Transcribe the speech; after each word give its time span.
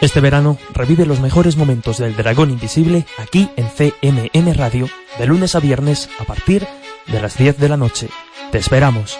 Este 0.00 0.20
verano 0.20 0.58
revive 0.72 1.06
los 1.06 1.18
mejores 1.18 1.56
momentos 1.56 1.98
del 1.98 2.14
Dragón 2.14 2.50
Invisible 2.50 3.04
aquí 3.18 3.50
en 3.56 3.66
CMM 3.66 4.54
Radio, 4.54 4.88
de 5.18 5.26
lunes 5.26 5.56
a 5.56 5.60
viernes 5.60 6.08
a 6.20 6.24
partir 6.24 6.68
de 7.08 7.20
las 7.20 7.36
10 7.36 7.58
de 7.58 7.68
la 7.68 7.76
noche. 7.76 8.08
Te 8.52 8.58
esperamos. 8.58 9.18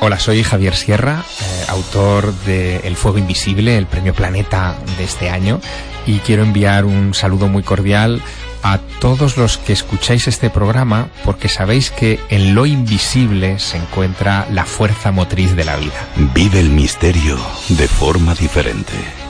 Hola, 0.00 0.18
soy 0.18 0.42
Javier 0.42 0.76
Sierra, 0.76 1.24
eh, 1.40 1.64
autor 1.68 2.34
de 2.44 2.78
El 2.84 2.96
Fuego 2.96 3.16
Invisible, 3.16 3.78
el 3.78 3.86
premio 3.86 4.12
Planeta 4.12 4.76
de 4.98 5.04
este 5.04 5.30
año, 5.30 5.60
y 6.04 6.18
quiero 6.18 6.42
enviar 6.42 6.84
un 6.84 7.14
saludo 7.14 7.48
muy 7.48 7.62
cordial 7.62 8.20
a 8.62 8.80
todos 9.00 9.38
los 9.38 9.56
que 9.56 9.72
escucháis 9.72 10.28
este 10.28 10.50
programa 10.50 11.08
porque 11.24 11.48
sabéis 11.48 11.90
que 11.90 12.20
en 12.28 12.54
lo 12.54 12.66
invisible 12.66 13.58
se 13.58 13.78
encuentra 13.78 14.46
la 14.50 14.66
fuerza 14.66 15.12
motriz 15.12 15.56
de 15.56 15.64
la 15.64 15.76
vida. 15.76 16.08
Vive 16.34 16.60
el 16.60 16.68
misterio 16.68 17.38
de 17.68 17.88
forma 17.88 18.34
diferente. 18.34 19.23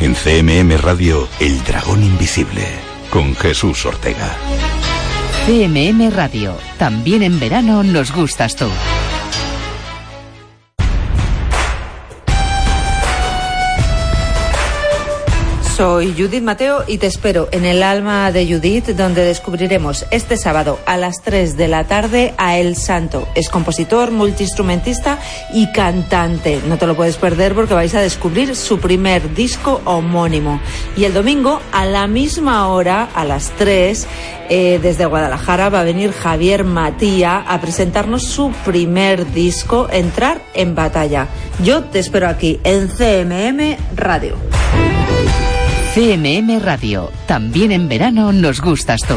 En 0.00 0.14
CMM 0.14 0.78
Radio, 0.78 1.28
El 1.40 1.62
Dragón 1.62 2.02
Invisible, 2.02 2.66
con 3.10 3.36
Jesús 3.36 3.84
Ortega. 3.84 4.34
CMM 5.44 6.10
Radio. 6.10 6.56
También 6.78 7.22
en 7.22 7.38
verano 7.38 7.82
nos 7.82 8.10
gustas 8.10 8.56
tú. 8.56 8.64
Soy 15.80 16.12
Judith 16.12 16.42
Mateo 16.42 16.84
y 16.86 16.98
te 16.98 17.06
espero 17.06 17.48
en 17.52 17.64
el 17.64 17.82
alma 17.82 18.30
de 18.32 18.46
Judith, 18.46 18.88
donde 18.88 19.24
descubriremos 19.24 20.04
este 20.10 20.36
sábado 20.36 20.78
a 20.84 20.98
las 20.98 21.22
3 21.22 21.56
de 21.56 21.68
la 21.68 21.84
tarde 21.84 22.34
a 22.36 22.58
El 22.58 22.76
Santo. 22.76 23.26
Es 23.34 23.48
compositor, 23.48 24.10
multiinstrumentista 24.10 25.18
y 25.54 25.72
cantante. 25.72 26.60
No 26.68 26.76
te 26.76 26.86
lo 26.86 26.96
puedes 26.96 27.16
perder 27.16 27.54
porque 27.54 27.72
vais 27.72 27.94
a 27.94 28.02
descubrir 28.02 28.56
su 28.56 28.78
primer 28.78 29.34
disco 29.34 29.80
homónimo. 29.86 30.60
Y 30.98 31.04
el 31.04 31.14
domingo, 31.14 31.62
a 31.72 31.86
la 31.86 32.06
misma 32.06 32.68
hora, 32.68 33.08
a 33.14 33.24
las 33.24 33.48
3, 33.56 34.06
eh, 34.50 34.80
desde 34.82 35.06
Guadalajara, 35.06 35.70
va 35.70 35.80
a 35.80 35.84
venir 35.84 36.12
Javier 36.12 36.62
Matía 36.62 37.38
a 37.38 37.58
presentarnos 37.62 38.24
su 38.24 38.52
primer 38.66 39.32
disco, 39.32 39.88
Entrar 39.90 40.42
en 40.52 40.74
Batalla. 40.74 41.28
Yo 41.64 41.84
te 41.84 42.00
espero 42.00 42.28
aquí 42.28 42.60
en 42.64 42.88
CMM 42.88 43.78
Radio. 43.96 44.36
CMM 45.94 46.60
Radio. 46.60 47.10
También 47.26 47.72
en 47.72 47.88
verano 47.88 48.30
nos 48.32 48.60
gustas 48.60 49.00
tú. 49.00 49.16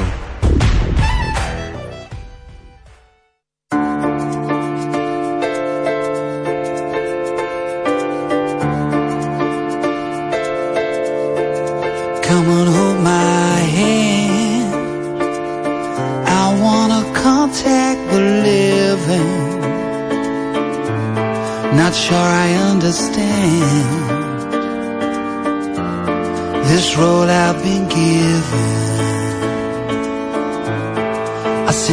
Come 12.28 12.73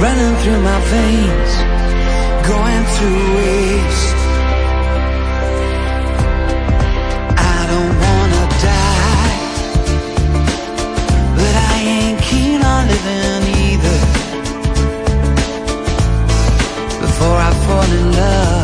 Running 0.00 0.34
through 0.42 0.60
my 0.60 0.80
veins, 0.94 1.52
going 2.50 2.84
to 2.98 3.08
waste. 3.36 4.16
I 7.36 7.58
don't 7.72 7.94
wanna 8.04 8.42
die, 8.68 9.36
but 11.38 11.54
I 11.72 11.76
ain't 11.96 12.20
keen 12.28 12.60
on 12.62 12.82
living 12.92 13.44
either. 13.66 13.98
Before 17.04 17.38
I 17.48 17.50
fall 17.64 17.88
in 18.00 18.06
love, 18.12 18.57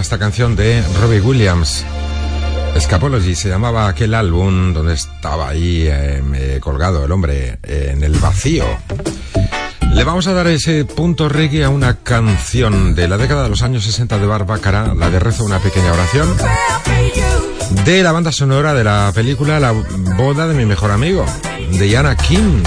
esta 0.00 0.18
canción 0.18 0.54
de 0.56 0.82
Robbie 1.00 1.20
Williams. 1.20 1.84
Scapology 2.78 3.34
se 3.34 3.48
llamaba 3.48 3.88
aquel 3.88 4.14
álbum 4.14 4.72
donde 4.72 4.94
estaba 4.94 5.48
ahí 5.48 5.86
eh, 5.88 6.58
colgado 6.60 7.04
el 7.04 7.12
hombre 7.12 7.58
en 7.62 8.02
el 8.04 8.12
vacío. 8.18 8.64
Le 9.92 10.04
vamos 10.04 10.26
a 10.26 10.32
dar 10.32 10.46
ese 10.46 10.84
punto 10.84 11.28
reggae 11.28 11.64
a 11.64 11.70
una 11.70 11.96
canción 11.96 12.94
de 12.94 13.08
la 13.08 13.16
década 13.16 13.42
de 13.42 13.48
los 13.48 13.62
años 13.62 13.84
60 13.84 14.18
de 14.18 14.26
Barbácara, 14.26 14.94
la 14.94 15.10
de 15.10 15.18
Rezo 15.18 15.44
una 15.44 15.58
pequeña 15.58 15.92
oración, 15.92 16.36
de 17.84 18.02
la 18.02 18.12
banda 18.12 18.30
sonora 18.30 18.74
de 18.74 18.84
la 18.84 19.10
película 19.14 19.58
La 19.58 19.72
boda 19.72 20.46
de 20.46 20.54
mi 20.54 20.66
mejor 20.66 20.92
amigo, 20.92 21.24
de 21.72 21.88
Yana 21.88 22.16
Kim. 22.16 22.62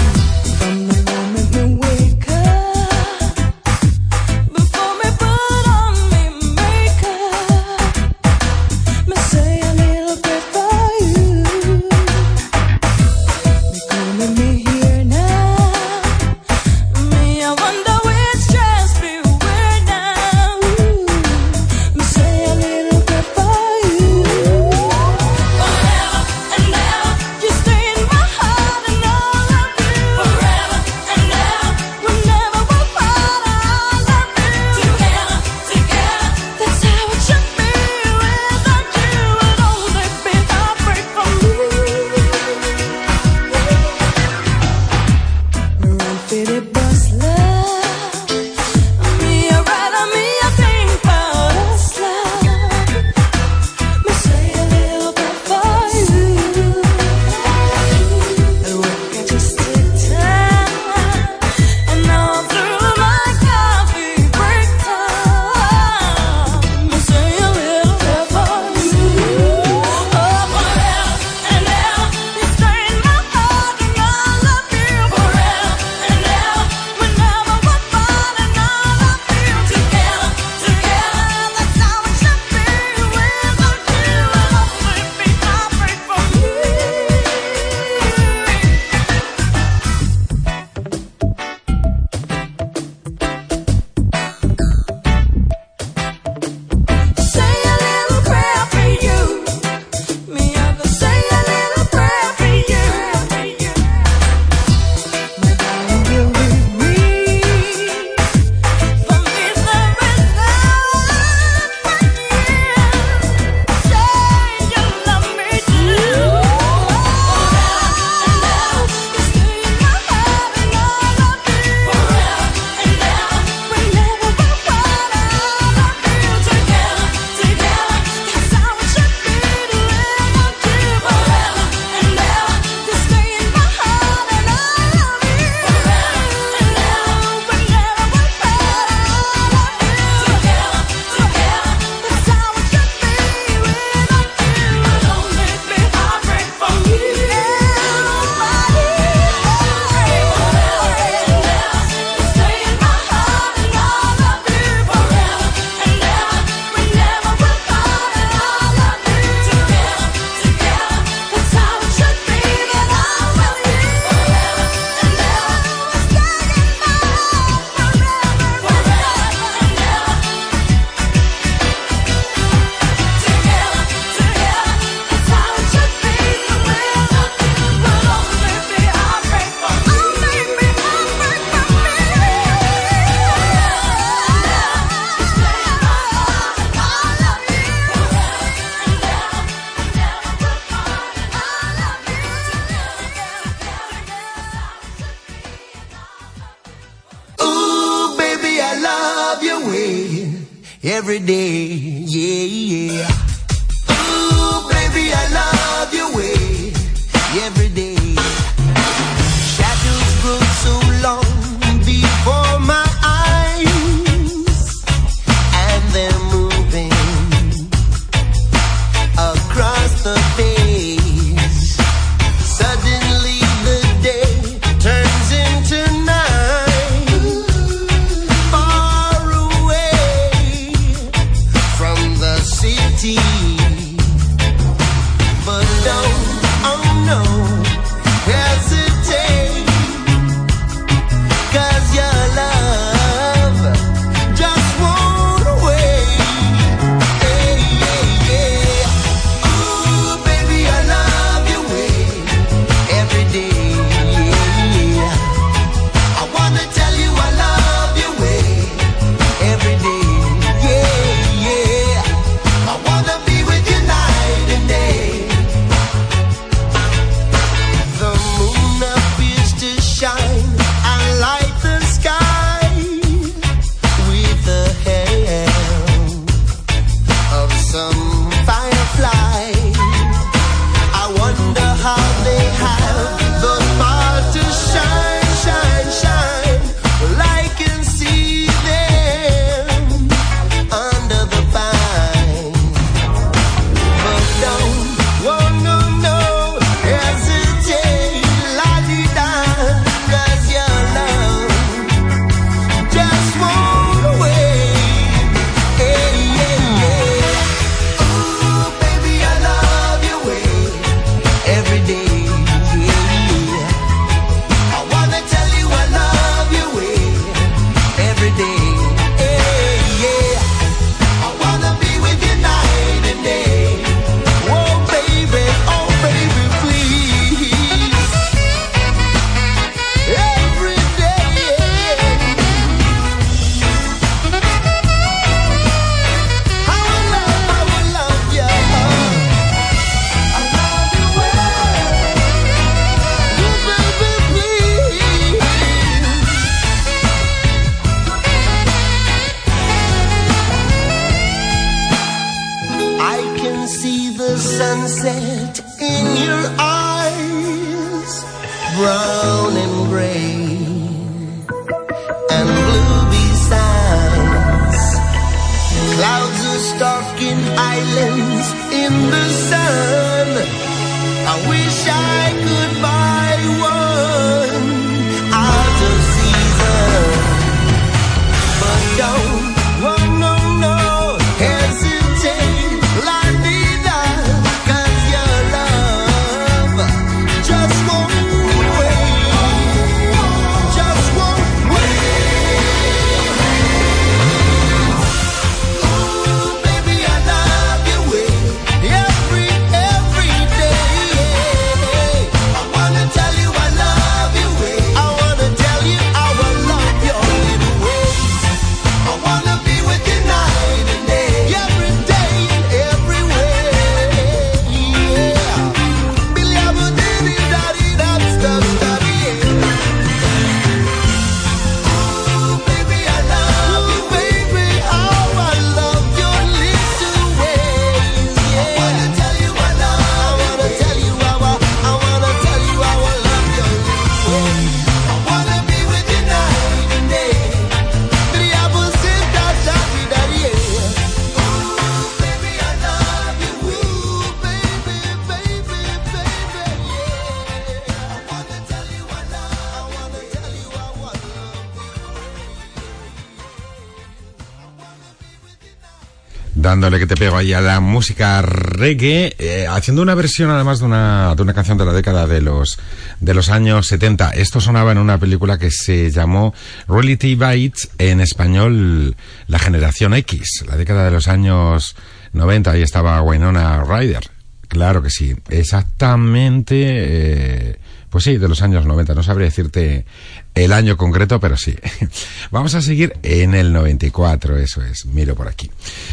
Dándole 456.54 456.98
que 456.98 457.06
te 457.06 457.16
pego 457.16 457.36
ahí 457.36 457.52
a 457.52 457.60
la 457.60 457.80
música 457.80 458.42
reggae, 458.42 459.34
eh, 459.38 459.66
haciendo 459.68 460.02
una 460.02 460.14
versión 460.14 460.50
además 460.50 460.80
de 460.80 460.86
una, 460.86 461.34
de 461.34 461.42
una 461.42 461.54
canción 461.54 461.78
de 461.78 461.84
la 461.84 461.92
década 461.92 462.26
de 462.26 462.40
los, 462.40 462.78
de 463.20 463.34
los 463.34 463.48
años 463.48 463.86
70. 463.86 464.30
Esto 464.30 464.60
sonaba 464.60 464.92
en 464.92 464.98
una 464.98 465.18
película 465.18 465.58
que 465.58 465.70
se 465.70 466.10
llamó 466.10 466.54
Reality 466.88 467.34
Bites, 467.34 467.90
en 467.98 468.20
español 468.20 469.16
La 469.46 469.58
Generación 469.58 470.14
X, 470.14 470.64
la 470.66 470.76
década 470.76 471.04
de 471.04 471.10
los 471.10 471.28
años 471.28 471.96
90. 472.32 472.70
Ahí 472.70 472.82
estaba 472.82 473.20
Winona 473.22 473.84
Ryder. 473.84 474.31
Claro 474.72 475.02
que 475.02 475.10
sí, 475.10 475.36
exactamente, 475.50 476.74
eh, 476.80 477.76
pues 478.08 478.24
sí, 478.24 478.38
de 478.38 478.48
los 478.48 478.62
años 478.62 478.86
90. 478.86 479.14
No 479.14 479.22
sabría 479.22 479.44
decirte 479.44 480.06
el 480.54 480.72
año 480.72 480.96
concreto, 480.96 481.38
pero 481.40 481.58
sí. 481.58 481.76
Vamos 482.50 482.74
a 482.74 482.80
seguir 482.80 483.12
en 483.22 483.54
el 483.54 483.74
94, 483.74 484.56
eso 484.56 484.82
es, 484.82 485.04
miro 485.04 485.34
por 485.34 485.48
aquí. 485.48 485.70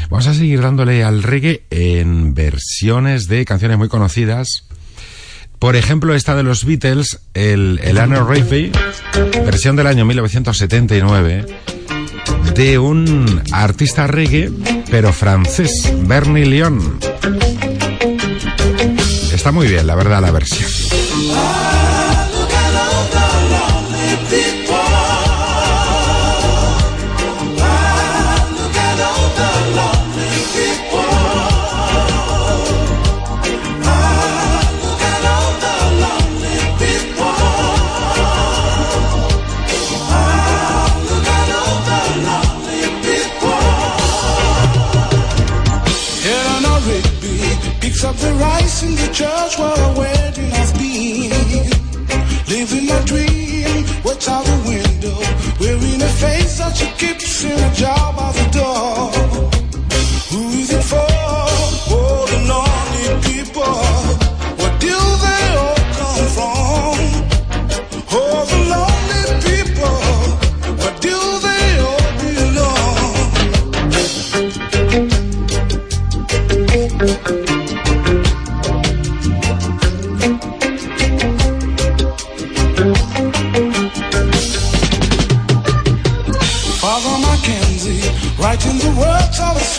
Vamos 0.10 0.28
a 0.28 0.34
seguir 0.34 0.60
dándole 0.60 1.06
al 1.06 1.24
reggae 1.24 1.64
en 1.70 2.34
versiones 2.34 3.30
de 3.30 3.46
canciones 3.46 3.78
muy 3.78 3.88
conocidas. 3.88 4.66
Por 5.58 5.78
ejemplo, 5.78 6.14
esta 6.14 6.36
de 6.36 6.44
los 6.44 6.66
Beatles, 6.66 7.22
el, 7.34 7.80
el 7.82 7.98
Anna 7.98 8.28
versión 9.46 9.78
del 9.78 9.88
año 9.88 10.04
1979, 10.04 11.46
de 12.56 12.78
un 12.78 13.42
artista 13.54 14.06
reggae, 14.06 14.52
pero 14.92 15.14
francés, 15.14 15.94
Bernie 16.02 16.46
Leon. 16.46 17.00
Está 19.40 19.54
muy 19.54 19.70
bien, 19.70 19.88
la 19.88 19.96
verdad, 19.96 20.22
la 20.22 20.32
versión. 20.32 20.70
In 48.82 48.96
the 48.96 49.10
judge 49.12 49.60
what 49.60 49.78
I 49.78 49.98
wedding 49.98 50.52
has 50.52 50.72
I've 50.72 50.80
been. 50.80 51.70
Living 52.48 52.88
my 52.88 53.02
dream, 53.04 53.84
what's 54.04 54.26
out 54.30 54.46
the 54.46 54.58
window? 54.70 55.20
Wearing 55.60 56.02
a 56.02 56.08
face 56.08 56.60
that 56.60 56.78
she 56.78 56.88
keeps 56.98 57.44
in 57.44 57.60
a 57.60 57.74
job 57.74 58.18
of 58.18 58.49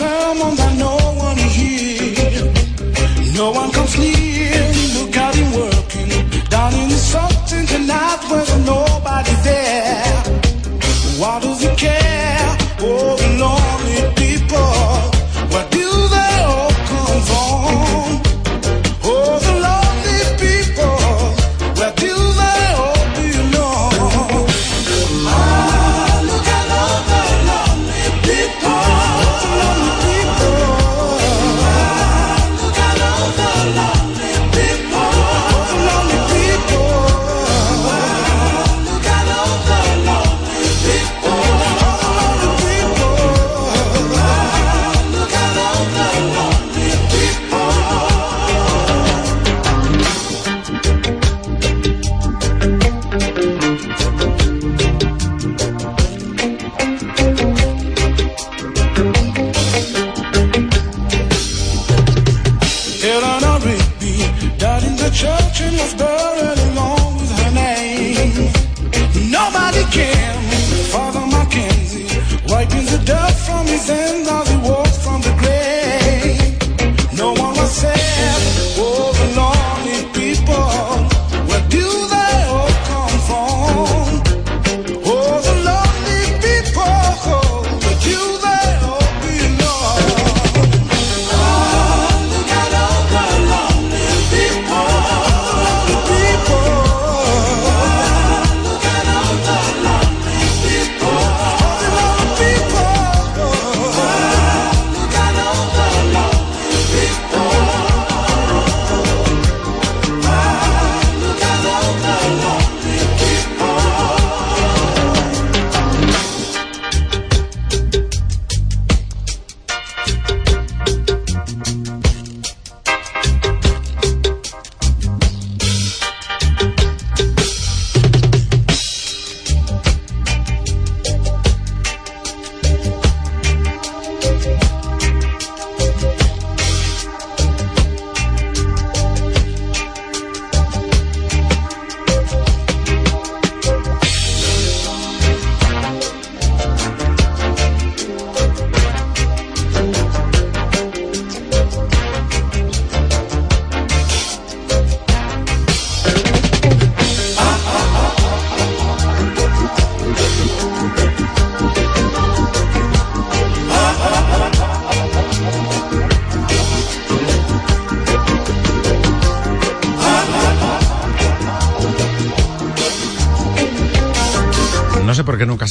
words 0.01 0.59
of 0.59 0.70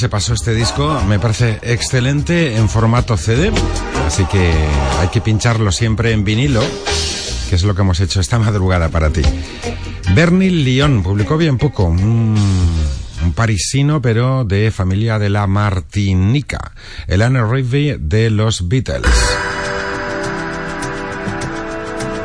se 0.01 0.09
pasó 0.09 0.33
este 0.33 0.55
disco. 0.55 0.99
Me 1.07 1.19
parece 1.19 1.59
excelente 1.61 2.57
en 2.57 2.71
formato 2.71 3.19
CD. 3.19 3.53
Así 4.07 4.25
que 4.25 4.51
hay 4.99 5.09
que 5.09 5.21
pincharlo 5.21 5.71
siempre 5.73 6.13
en 6.13 6.25
vinilo, 6.25 6.63
que 7.51 7.55
es 7.55 7.65
lo 7.65 7.75
que 7.75 7.83
hemos 7.83 8.01
hecho 8.01 8.19
esta 8.19 8.39
madrugada 8.39 8.89
para 8.89 9.11
ti. 9.11 9.21
Bernie 10.15 10.51
Lyon 10.51 11.03
publicó 11.03 11.37
bien 11.37 11.59
poco. 11.59 11.85
Un, 11.85 12.35
parisino, 13.35 14.01
pero 14.01 14.45
de 14.45 14.71
familia 14.71 15.19
de 15.19 15.29
la 15.29 15.47
Martinica. 15.47 16.73
El 17.07 17.21
Anne 17.21 17.45
Rivey 17.45 17.99
de 18.01 18.31
los 18.31 18.69
Beatles. 18.69 19.13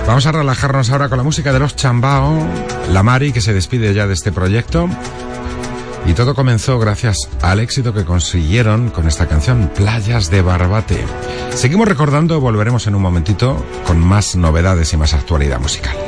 Vamos 0.07 0.25
a 0.25 0.31
relajarnos 0.31 0.89
ahora 0.91 1.09
con 1.09 1.17
la 1.17 1.25
música 1.25 1.51
de 1.51 1.59
los 1.59 1.75
Chambao, 1.75 2.47
la 2.93 3.03
Mari 3.03 3.33
que 3.33 3.41
se 3.41 3.53
despide 3.53 3.93
ya 3.93 4.07
de 4.07 4.13
este 4.13 4.31
proyecto. 4.31 4.87
Y 6.07 6.13
todo 6.13 6.35
comenzó 6.35 6.77
gracias 6.77 7.29
al 7.41 7.59
éxito 7.59 7.93
que 7.93 8.05
consiguieron 8.05 8.89
con 8.89 9.07
esta 9.07 9.27
canción 9.27 9.71
Playas 9.75 10.29
de 10.29 10.41
Barbate. 10.41 11.03
Seguimos 11.51 11.87
recordando, 11.87 12.39
volveremos 12.39 12.85
en 12.87 12.95
un 12.95 13.01
momentito 13.01 13.65
con 13.87 13.99
más 13.99 14.35
novedades 14.35 14.93
y 14.93 14.97
más 14.97 15.13
actualidad 15.13 15.59
musical. 15.59 16.04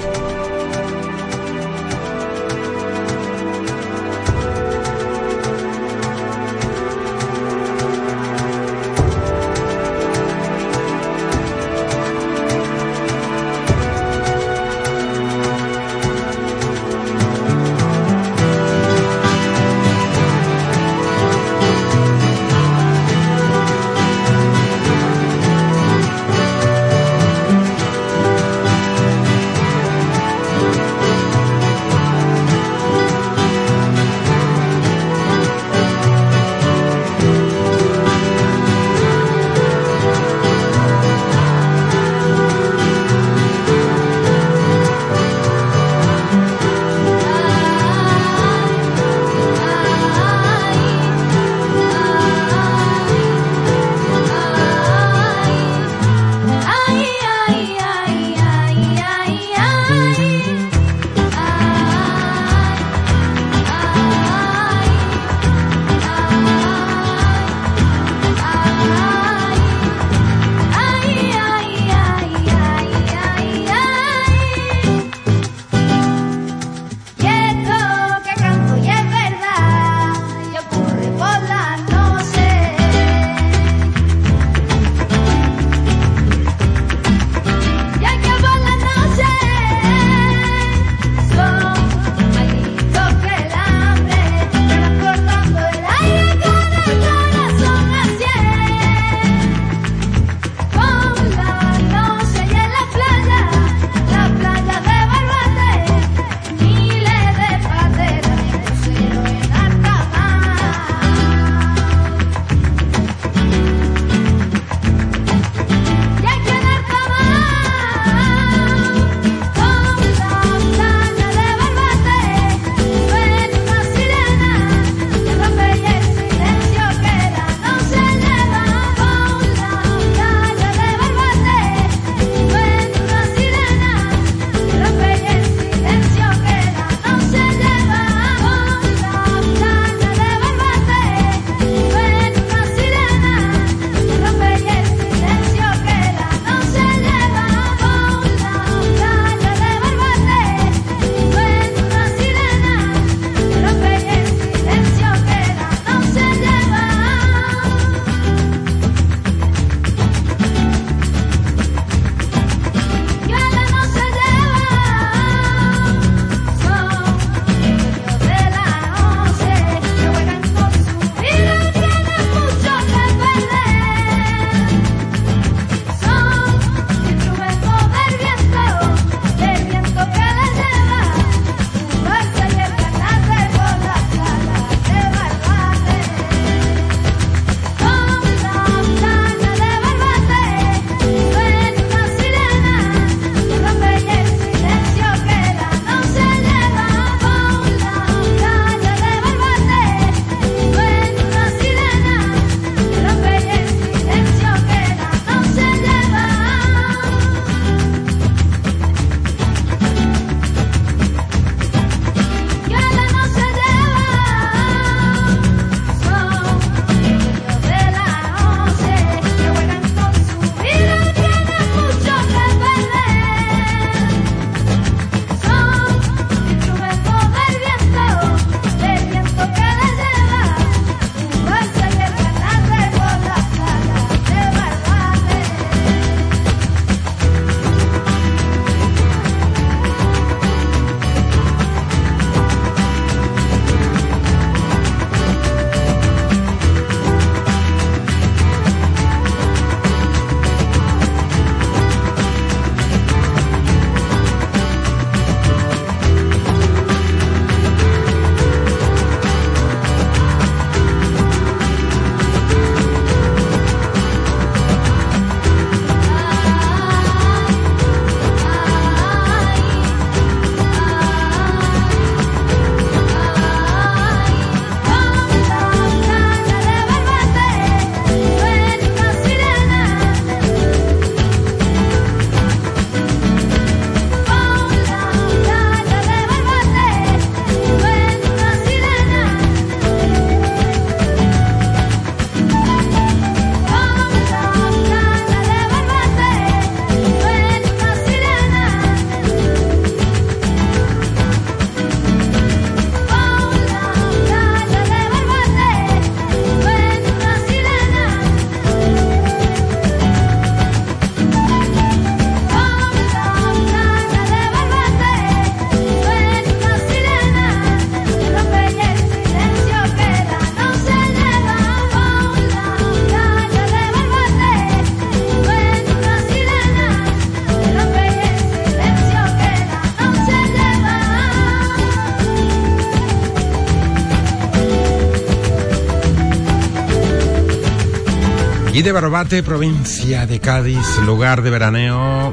Allí 338.77 338.83
de 338.83 338.91
Barbate, 338.91 339.41
provincia 339.41 340.27
de 340.27 340.39
Cádiz, 340.39 340.99
lugar 341.03 341.41
de 341.41 341.49
veraneo 341.49 342.31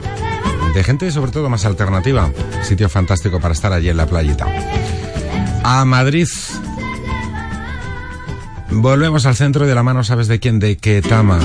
de 0.75 0.85
gente 0.85 1.11
sobre 1.11 1.33
todo 1.33 1.49
más 1.49 1.65
alternativa. 1.65 2.31
Sitio 2.63 2.91
fantástico 2.91 3.41
para 3.41 3.55
estar 3.55 3.73
allí 3.73 3.89
en 3.89 3.97
la 3.97 4.05
playita. 4.05 4.47
A 5.63 5.87
Madrid. 5.87 6.29
Volvemos 8.73 9.25
al 9.25 9.37
centro 9.37 9.67
de 9.67 9.75
la 9.75 9.83
mano, 9.83 10.05
¿sabes 10.05 10.29
de 10.29 10.39
quién? 10.39 10.59
De 10.59 10.77
Ketama. 10.77 11.39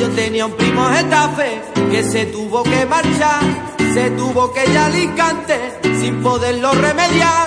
Yo 0.00 0.08
tenía 0.16 0.46
un 0.46 0.56
primo 0.56 0.84
Getafe 0.88 1.62
que 1.92 2.02
se 2.02 2.26
tuvo 2.26 2.64
que 2.64 2.86
marchar, 2.86 3.67
se 3.98 4.10
tuvo 4.10 4.52
que 4.52 4.64
ir 4.64 4.78
a 4.78 4.86
Alicante 4.86 5.54
sin 6.00 6.22
poderlo 6.22 6.70
remediar. 6.72 7.46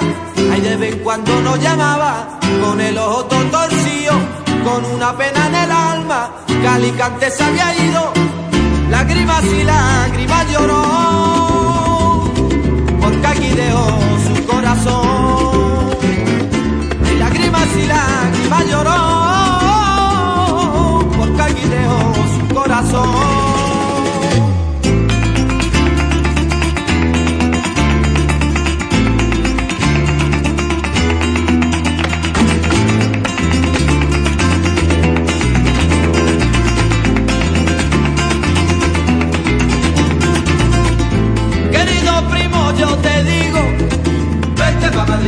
Ahí 0.51 0.61
de 0.61 0.75
vez 0.75 0.93
en 0.95 0.99
cuando 0.99 1.41
nos 1.41 1.57
llamaba 1.61 2.39
con 2.61 2.81
el 2.81 2.97
ojo 2.97 3.25
todo 3.25 3.43
torcido, 3.45 4.13
con 4.65 4.83
una 4.95 5.15
pena 5.15 5.47
en 5.47 5.55
el 5.55 5.71
alma, 5.71 6.19
que 6.47 6.67
Alicante 6.67 7.31
se 7.31 7.43
había 7.43 7.67
ido. 7.87 8.11
Lágrimas 8.89 9.43
y 9.45 9.63
lágrimas 9.63 10.51
lloró, 10.51 10.81
porque 13.01 13.27
aquí 13.27 13.49
dejó 13.63 13.87
su 14.27 14.45
corazón. 14.45 15.97
Lágrimas 17.17 17.67
y 17.81 17.87
lágrimas 17.87 18.63
lloró, 18.71 19.10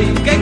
vete 0.06 0.33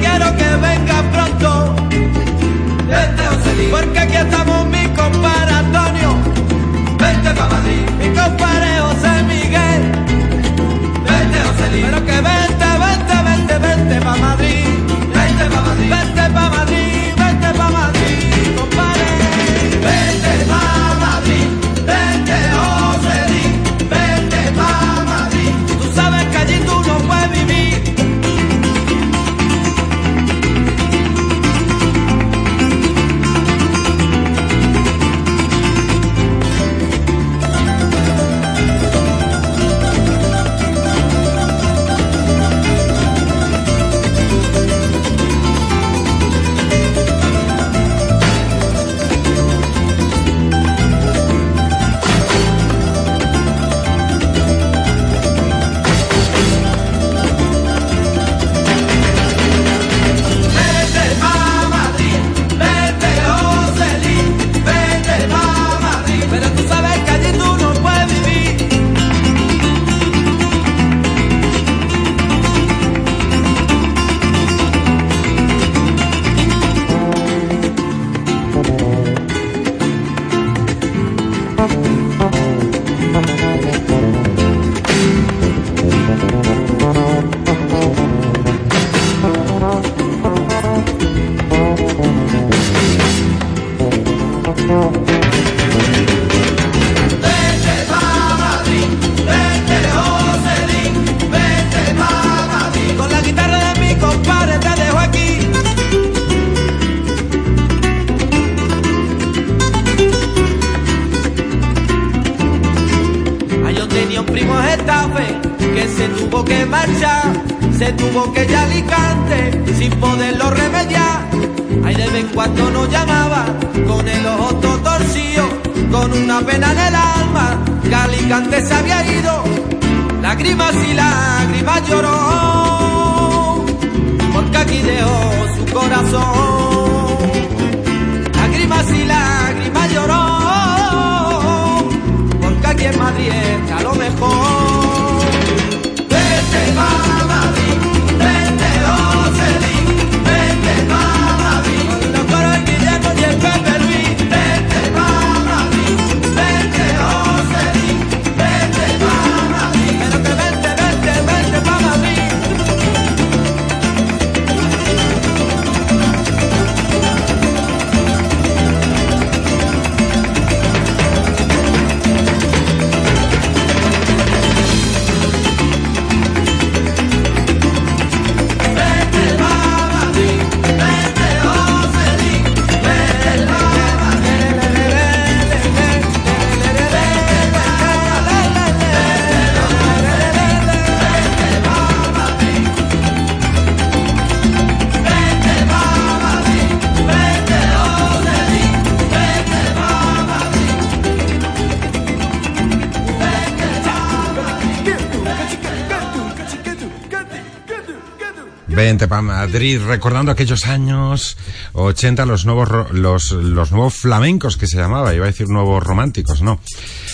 Madrid, 209.19 209.81
recordando 209.85 210.31
aquellos 210.31 210.67
años 210.67 211.35
80, 211.73 212.25
los 212.25 212.45
nuevos, 212.45 212.91
los, 212.93 213.31
los 213.31 213.71
nuevos 213.71 213.95
flamencos 213.95 214.55
que 214.55 214.67
se 214.67 214.77
llamaba, 214.77 215.13
iba 215.13 215.25
a 215.25 215.27
decir 215.27 215.49
nuevos 215.49 215.83
románticos, 215.83 216.41
no, 216.41 216.59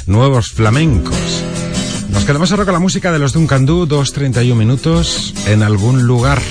nuevos 0.06 0.50
flamencos. 0.50 1.18
Nos 2.10 2.26
quedamos 2.26 2.52
ahora 2.52 2.66
con 2.66 2.74
la 2.74 2.80
música 2.80 3.12
de 3.12 3.20
los 3.20 3.34
Duncan 3.34 3.66
Du, 3.66 3.88
2.31 3.88 4.56
minutos, 4.56 5.34
en 5.48 5.64
algún 5.64 6.04
lugar. 6.04 6.42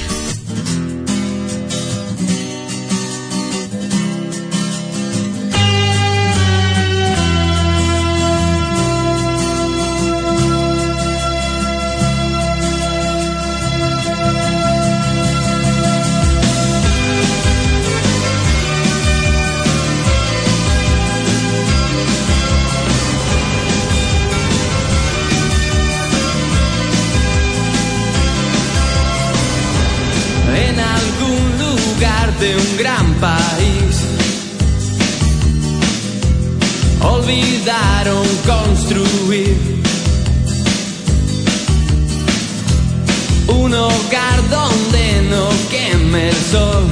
un 43.49 43.75
hogar 43.75 44.49
donde 44.51 45.23
no 45.31 45.49
queme 45.71 46.29
el 46.29 46.37
sol 46.51 46.85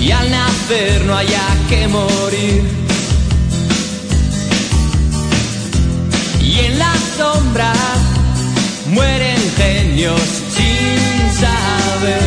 y 0.00 0.10
al 0.10 0.30
nacer 0.30 1.04
no 1.04 1.16
haya 1.16 1.46
que 1.68 1.88
morir. 1.88 2.62
Y 6.40 6.58
en 6.60 6.78
la 6.78 6.94
sombra 7.16 7.72
mueren 8.90 9.38
genios 9.56 10.20
sin 10.56 11.40
saber 11.42 12.22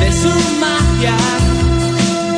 de 0.00 0.12
su 0.12 0.32
magia 0.58 1.16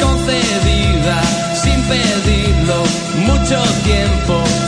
concedida 0.03 1.23
sin 1.63 1.81
pedirlo 1.83 2.83
mucho 3.27 3.63
tiempo 3.85 4.68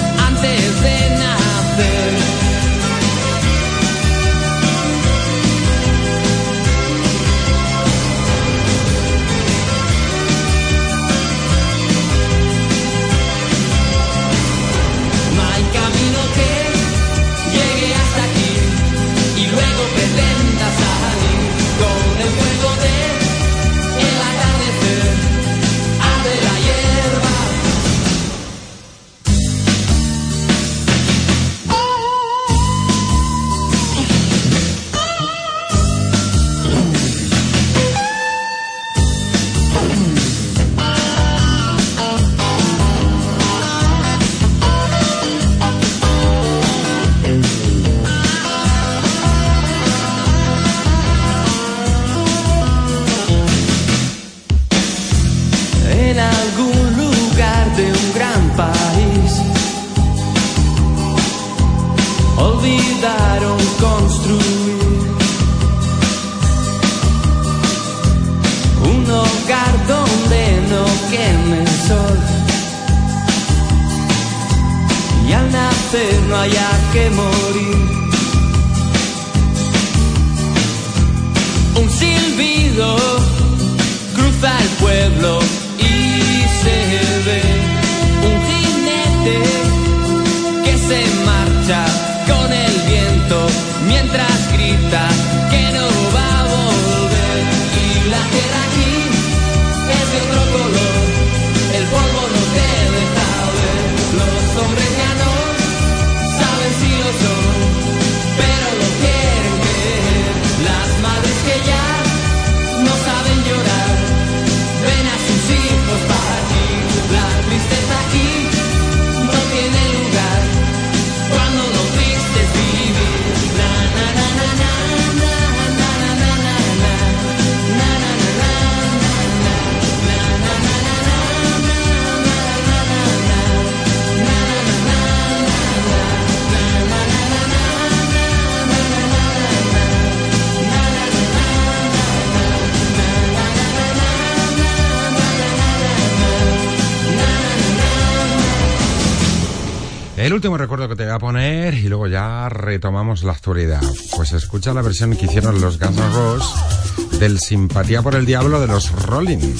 último 150.40 150.56
recuerdo 150.56 150.88
que 150.88 150.96
te 150.96 151.04
voy 151.04 151.12
a 151.12 151.18
poner 151.18 151.74
y 151.74 151.86
luego 151.90 152.06
ya 152.06 152.48
retomamos 152.48 153.24
la 153.24 153.32
actualidad. 153.32 153.82
Pues 154.16 154.32
escucha 154.32 154.72
la 154.72 154.80
versión 154.80 155.14
que 155.14 155.26
hicieron 155.26 155.60
los 155.60 155.78
Guns 155.78 155.98
N' 155.98 156.14
Roses 156.14 157.20
del 157.20 157.38
Simpatía 157.38 158.00
por 158.00 158.14
el 158.14 158.24
Diablo 158.24 158.58
de 158.58 158.66
los 158.66 158.90
Rolling. 159.04 159.54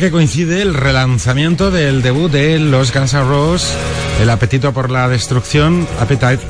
que 0.00 0.10
coincide 0.10 0.62
el 0.62 0.72
relanzamiento 0.72 1.70
del 1.70 2.00
debut 2.00 2.32
de 2.32 2.58
los 2.58 2.90
Guns 2.90 3.12
N' 3.12 3.22
Roses, 3.22 3.76
El 4.22 4.30
apetito 4.30 4.72
por 4.72 4.90
la 4.90 5.10
destrucción, 5.10 5.86
Appetite 6.00 6.40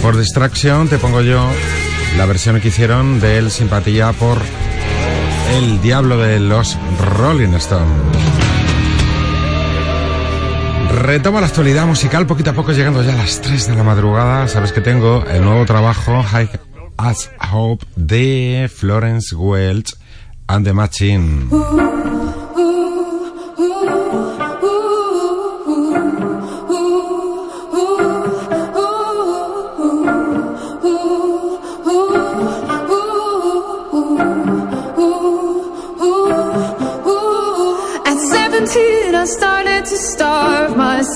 for 0.00 0.16
Destruction, 0.16 0.86
te 0.86 0.96
pongo 0.98 1.20
yo 1.22 1.44
la 2.16 2.24
versión 2.24 2.60
que 2.60 2.68
hicieron 2.68 3.18
de 3.18 3.34
del 3.34 3.50
Simpatía 3.50 4.12
por 4.12 4.38
el 5.56 5.82
Diablo 5.82 6.18
de 6.18 6.38
los 6.38 6.78
Rolling 7.16 7.54
Stones. 7.54 7.90
Retomo 11.02 11.40
la 11.40 11.48
actualidad 11.48 11.84
musical 11.84 12.28
poquito 12.28 12.50
a 12.50 12.52
poco, 12.52 12.70
llegando 12.70 13.02
ya 13.02 13.14
a 13.14 13.16
las 13.16 13.40
3 13.40 13.66
de 13.66 13.74
la 13.74 13.82
madrugada. 13.82 14.46
Sabes 14.46 14.70
que 14.70 14.80
tengo 14.80 15.24
el 15.28 15.42
nuevo 15.42 15.66
trabajo, 15.66 16.22
High 16.22 16.50
as 16.96 17.30
Hope, 17.52 17.84
de 17.96 18.70
Florence 18.72 19.34
Welch 19.34 19.94
and 20.46 20.64
the 20.64 20.72
Machine. 20.72 21.48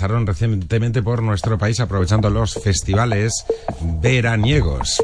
pasaron 0.00 0.26
recientemente 0.26 1.02
por 1.02 1.22
nuestro 1.22 1.58
país 1.58 1.78
aprovechando 1.78 2.30
los 2.30 2.54
festivales 2.54 3.44
veraniegos. 4.00 4.96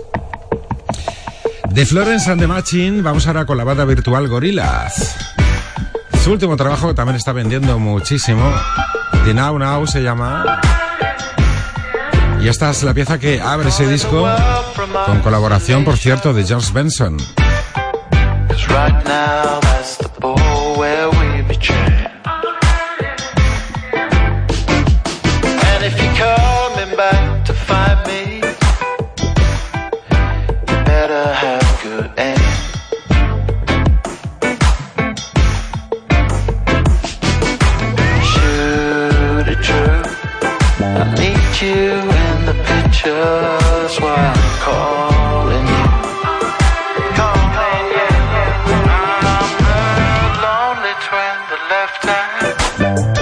De 1.68 1.84
Florence 1.84 2.30
and 2.30 2.40
the 2.40 2.46
Machine 2.46 3.02
vamos 3.02 3.26
ahora 3.26 3.44
con 3.44 3.58
la 3.58 3.64
banda 3.64 3.84
virtual 3.84 4.26
Gorillaz. 4.26 5.18
Su 6.24 6.32
último 6.32 6.56
trabajo 6.56 6.88
que 6.88 6.94
también 6.94 7.16
está 7.16 7.32
vendiendo 7.32 7.78
muchísimo. 7.78 8.50
The 9.26 9.34
Now 9.34 9.58
Now 9.58 9.86
se 9.86 10.02
llama. 10.02 10.62
Y 12.40 12.48
esta 12.48 12.70
es 12.70 12.82
la 12.82 12.94
pieza 12.94 13.18
que 13.18 13.38
abre 13.38 13.68
ese 13.68 13.86
disco 13.86 14.26
con 15.04 15.20
colaboración, 15.20 15.84
por 15.84 15.98
cierto, 15.98 16.32
de 16.32 16.42
George 16.42 16.72
Benson. 16.72 17.18
the 51.26 51.56
left 51.68 52.04
hand. 52.04 53.15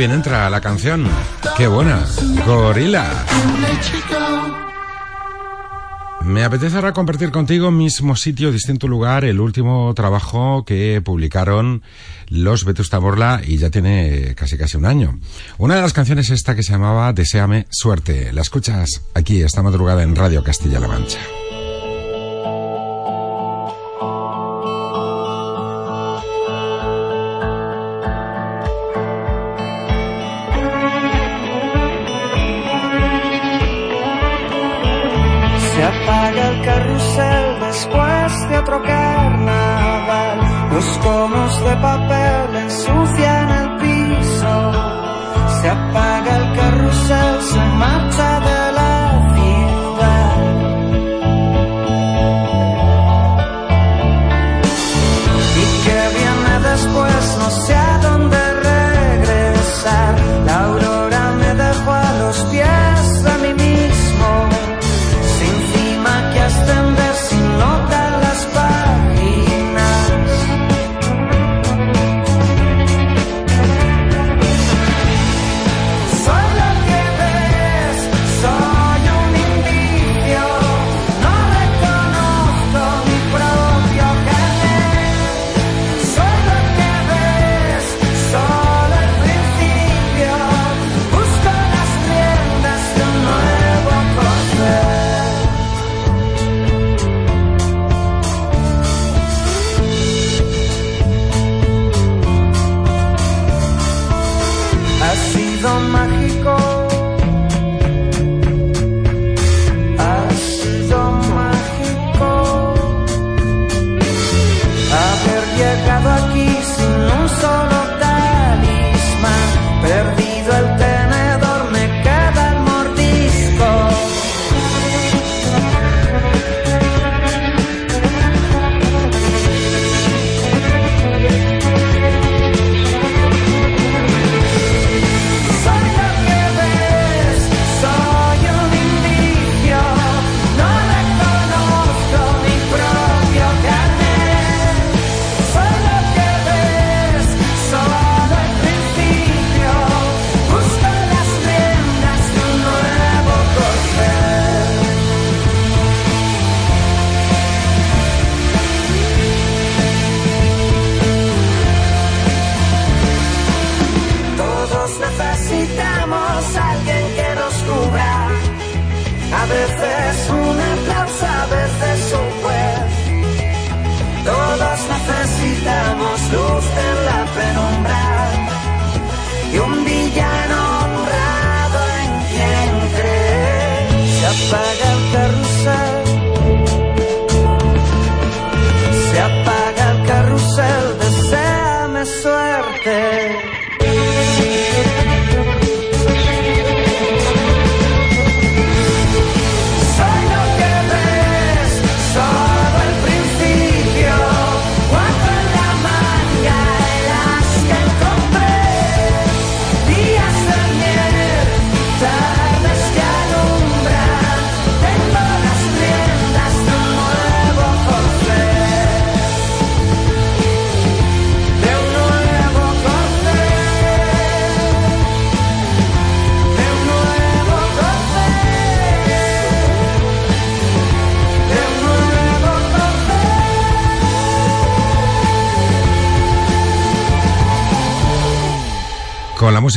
bien 0.00 0.12
entra 0.12 0.48
la 0.48 0.62
canción. 0.62 1.06
Qué 1.58 1.66
buena. 1.66 2.06
Gorila. 2.46 3.26
Me 6.24 6.42
apetece 6.42 6.76
ahora 6.76 6.94
compartir 6.94 7.30
contigo 7.30 7.70
mismo 7.70 8.16
sitio, 8.16 8.50
distinto 8.50 8.88
lugar, 8.88 9.26
el 9.26 9.40
último 9.40 9.92
trabajo 9.94 10.64
que 10.64 11.02
publicaron 11.04 11.82
los 12.28 12.64
Vetusta 12.64 12.96
Borla 12.96 13.42
y 13.46 13.58
ya 13.58 13.68
tiene 13.68 14.34
casi 14.36 14.56
casi 14.56 14.78
un 14.78 14.86
año. 14.86 15.18
Una 15.58 15.74
de 15.74 15.82
las 15.82 15.92
canciones 15.92 16.30
esta 16.30 16.56
que 16.56 16.62
se 16.62 16.72
llamaba 16.72 17.12
Deseame 17.12 17.66
Suerte. 17.68 18.32
La 18.32 18.40
escuchas 18.40 19.02
aquí 19.12 19.42
esta 19.42 19.62
madrugada 19.62 20.02
en 20.02 20.16
Radio 20.16 20.42
Castilla-La 20.42 20.88
Mancha. 20.88 21.18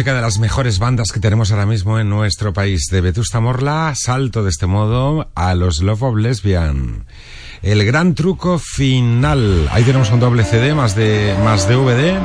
Las 0.01 0.39
mejores 0.39 0.79
bandas 0.79 1.11
que 1.11 1.19
tenemos 1.19 1.51
ahora 1.51 1.67
mismo 1.67 1.99
en 1.99 2.09
nuestro 2.09 2.51
país. 2.51 2.87
De 2.89 2.99
Vetusta 2.99 3.39
Morla, 3.39 3.93
salto 3.95 4.43
de 4.43 4.49
este 4.49 4.65
modo 4.65 5.29
a 5.35 5.53
los 5.53 5.83
Love 5.83 6.03
of 6.03 6.17
Lesbian. 6.17 7.05
El 7.61 7.85
gran 7.85 8.15
truco 8.15 8.57
final. 8.57 9.69
Ahí 9.71 9.83
tenemos 9.83 10.09
un 10.09 10.19
doble 10.19 10.45
CD 10.45 10.73
más 10.73 10.95
de, 10.95 11.35
más 11.43 11.69
DVD. 11.69 12.17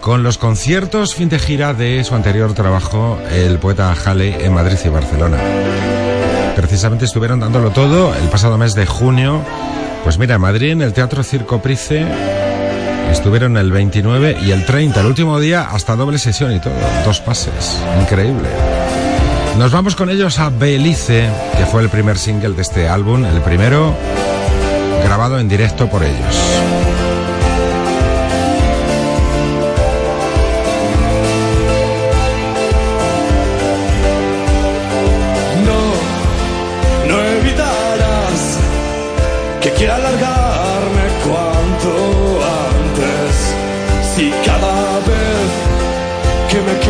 Con 0.00 0.22
los 0.22 0.38
conciertos 0.38 1.14
fin 1.14 1.28
de 1.28 1.38
gira 1.38 1.74
de 1.74 2.02
su 2.02 2.14
anterior 2.14 2.54
trabajo, 2.54 3.20
el 3.30 3.58
poeta 3.58 3.94
Jale 3.94 4.42
en 4.44 4.54
Madrid 4.54 4.78
y 4.82 4.88
Barcelona. 4.88 5.38
Precisamente 6.56 7.04
estuvieron 7.04 7.40
dándolo 7.40 7.70
todo 7.70 8.14
el 8.14 8.28
pasado 8.30 8.56
mes 8.56 8.74
de 8.74 8.86
junio. 8.86 9.42
Pues 10.02 10.18
mira, 10.18 10.36
en 10.36 10.40
Madrid, 10.40 10.70
en 10.70 10.82
el 10.82 10.94
Teatro 10.94 11.22
Circo 11.22 11.60
Price, 11.60 12.06
Estuvieron 13.10 13.56
el 13.56 13.70
29 13.72 14.38
y 14.42 14.52
el 14.52 14.64
30, 14.64 15.00
el 15.00 15.06
último 15.06 15.38
día, 15.40 15.68
hasta 15.70 15.96
doble 15.96 16.18
sesión 16.18 16.52
y 16.54 16.60
todo. 16.60 16.74
Dos 17.04 17.20
pases. 17.20 17.78
Increíble. 18.00 18.48
Nos 19.58 19.72
vamos 19.72 19.94
con 19.94 20.08
ellos 20.10 20.38
a 20.38 20.48
Belice, 20.48 21.28
que 21.58 21.66
fue 21.66 21.82
el 21.82 21.88
primer 21.90 22.16
single 22.16 22.54
de 22.54 22.62
este 22.62 22.88
álbum, 22.88 23.24
el 23.24 23.40
primero 23.42 23.94
grabado 25.04 25.38
en 25.38 25.48
directo 25.48 25.88
por 25.88 26.02
ellos. 26.02 26.36
No, 35.66 37.12
no 37.12 37.20
evitarás 37.20 38.58
que 39.60 39.70
quiera 39.72 39.96
alargarme 39.96 40.09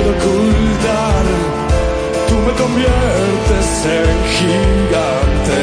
quiero 0.01 0.17
ocultar, 0.17 1.25
tú 2.29 2.35
me 2.47 2.53
conviertes 2.53 3.69
en 3.85 4.17
gigante. 4.37 5.61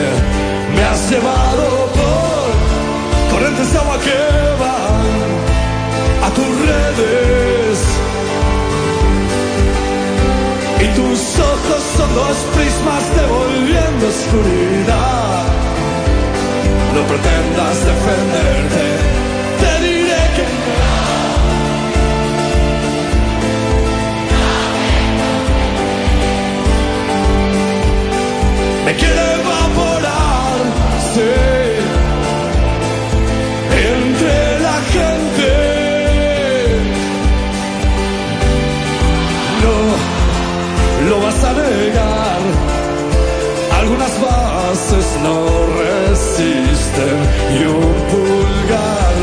Me 0.76 0.84
has 0.84 1.10
llevado 1.10 1.66
por 1.98 3.32
corrientes 3.32 3.72
de 3.74 3.80
agua 3.80 3.98
que 4.00 4.20
van 4.64 5.08
a 6.24 6.30
tus 6.36 6.52
redes. 6.72 7.78
Y 10.80 10.88
tus 10.96 11.20
ojos 11.40 11.82
son 11.98 12.14
dos 12.14 12.38
prismas 12.56 13.04
devolviendo 13.16 14.08
oscuridad. 14.08 15.46
No 16.94 17.02
pretendas 17.04 17.78
defenderte, 17.92 18.97
no 45.28 45.40
resisten 45.84 47.18
y 47.58 47.66
un 47.66 47.94
pulgar 48.12 49.16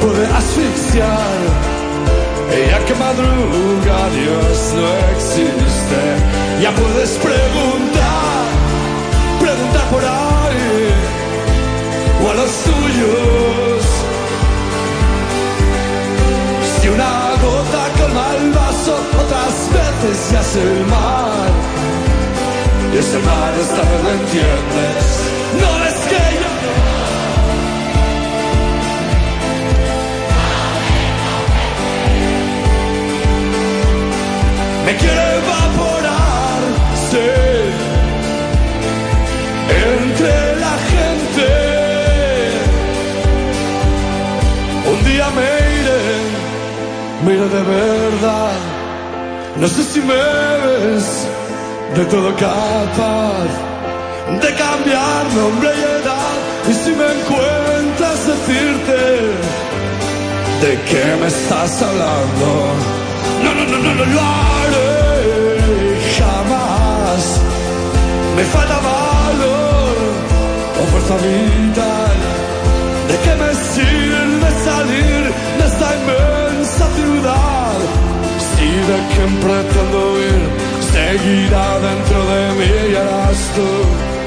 puede 0.00 0.26
asfixiar. 0.40 1.38
Ya 2.70 2.78
que 2.86 2.94
madruga 2.94 3.98
Dios 4.18 4.56
no 4.78 4.88
existe. 5.14 6.00
Ya 6.62 6.70
puedes 6.80 7.10
preguntar, 7.28 8.42
preguntar 9.40 9.86
por 9.94 10.04
ahí 10.04 10.92
o 12.22 12.30
a 12.30 12.34
los 12.40 12.52
tuyos. 12.68 13.82
Si 16.80 16.88
una 16.88 17.12
gota 17.44 17.82
calma 17.98 18.26
el 18.40 18.50
vaso, 18.50 18.94
otras 19.22 19.54
veces 19.76 20.16
se 20.28 20.36
hace 20.36 20.62
el 20.62 20.86
mar. 20.86 22.09
Y 22.92 22.96
ese 22.96 23.18
mar 23.20 23.52
esta 23.60 23.82
vez 23.88 24.02
lo 24.02 24.10
entiendes. 24.10 25.04
No 25.60 25.84
es 25.84 25.94
que 26.10 26.22
yo 26.42 26.50
me 34.86 34.96
quiero 34.96 35.22
evaporar, 35.40 36.60
sí, 37.10 37.28
entre 39.94 40.34
la 40.64 40.74
gente. 40.92 41.48
Un 44.90 44.98
día 45.04 45.26
me 45.38 45.48
iré, 45.80 46.02
me 47.24 47.30
iré 47.34 47.48
de 47.56 47.62
verdad. 47.62 48.52
No 49.60 49.68
sé 49.68 49.84
si 49.84 50.00
me 50.00 50.14
ves 50.14 51.26
de 51.94 52.04
todo 52.04 52.30
capaz 52.36 53.50
de 54.42 54.54
cambiar 54.54 55.24
nombre 55.34 55.70
y 55.76 55.82
edad. 56.02 56.36
Y 56.70 56.72
si 56.72 56.90
me 56.90 57.06
encuentras 57.18 58.26
decirte 58.26 59.00
de 60.62 60.80
qué 60.88 61.04
me 61.20 61.26
estás 61.26 61.82
hablando. 61.82 62.48
No, 63.42 63.54
no, 63.54 63.64
no, 63.64 63.78
no, 63.78 63.94
no 63.94 64.04
lo 64.04 64.20
haré 64.20 64.90
jamás. 66.18 67.22
Me 68.36 68.44
falta 68.44 68.76
valor 68.92 69.96
o 70.80 70.82
fuerza 70.92 71.16
vital. 71.16 72.18
¿De 73.08 73.16
qué 73.24 73.34
me 73.42 73.52
sirve 73.74 74.48
salir 74.68 75.22
de 75.58 75.64
esta 75.66 75.88
inmensa 75.98 76.84
ciudad? 76.98 77.78
Si 78.48 78.66
de 78.90 78.98
quien 79.12 79.32
pretendo 79.40 80.20
ir 80.20 80.69
seguirá 81.00 81.78
dentro 81.80 82.24
de 82.30 82.52
mí 82.58 82.70
y 82.90 82.94
eras 82.94 83.52
tú. 83.54 84.19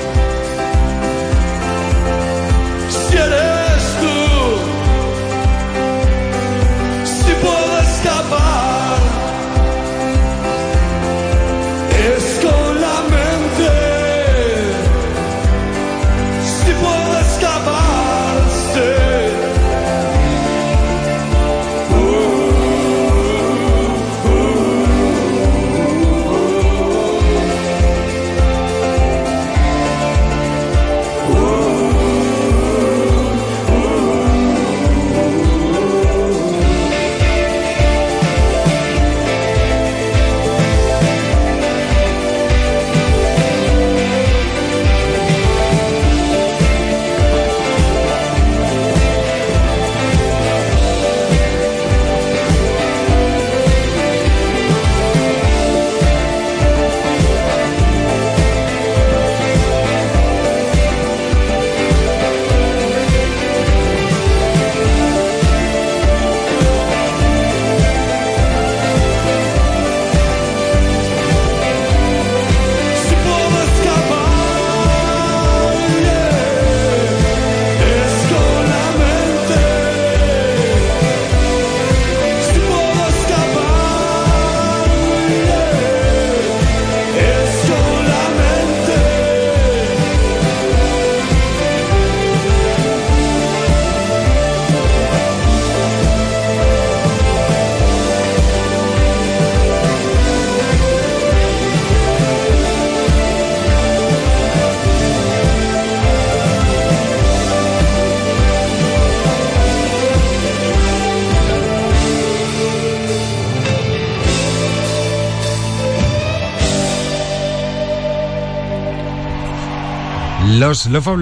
Los 120.65 120.85
Love 120.85 121.07
of 121.07 121.19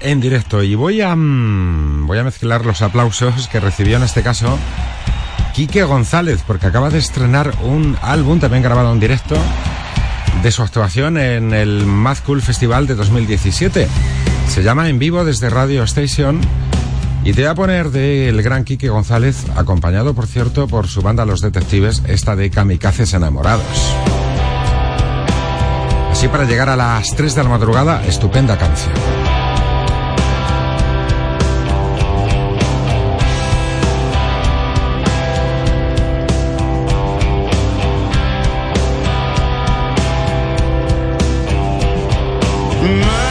en 0.00 0.20
directo 0.20 0.60
y 0.64 0.74
voy 0.74 1.00
a 1.00 1.14
mm, 1.14 2.08
voy 2.08 2.18
a 2.18 2.24
mezclar 2.24 2.66
los 2.66 2.82
aplausos 2.82 3.46
que 3.46 3.60
recibió 3.60 3.98
en 3.98 4.02
este 4.02 4.24
caso 4.24 4.58
Quique 5.54 5.84
González 5.84 6.42
porque 6.44 6.66
acaba 6.66 6.90
de 6.90 6.98
estrenar 6.98 7.54
un 7.62 7.96
álbum 8.02 8.40
también 8.40 8.64
grabado 8.64 8.92
en 8.92 8.98
directo 8.98 9.36
de 10.42 10.50
su 10.50 10.62
actuación 10.62 11.18
en 11.18 11.54
el 11.54 11.86
Mad 11.86 12.18
Cool 12.26 12.42
Festival 12.42 12.88
de 12.88 12.96
2017. 12.96 13.86
Se 14.48 14.62
llama 14.64 14.88
En 14.88 14.98
vivo 14.98 15.24
desde 15.24 15.50
Radio 15.50 15.84
Station 15.84 16.40
y 17.22 17.32
te 17.32 17.42
voy 17.42 17.50
a 17.50 17.54
poner 17.54 17.90
del 17.90 18.42
gran 18.42 18.64
Quique 18.64 18.88
González 18.88 19.44
acompañado 19.54 20.14
por 20.14 20.26
cierto 20.26 20.66
por 20.66 20.88
su 20.88 21.00
banda 21.00 21.24
Los 21.24 21.42
Detectives, 21.42 22.02
esta 22.08 22.34
de 22.34 22.50
Kamikazes 22.50 23.14
Enamorados. 23.14 24.23
Así 26.24 26.30
para 26.30 26.44
llegar 26.44 26.70
a 26.70 26.76
las 26.76 27.14
3 27.14 27.34
de 27.34 27.42
la 27.42 27.50
madrugada, 27.50 28.02
estupenda 28.06 28.56
canción. 28.56 28.94
No 42.80 43.23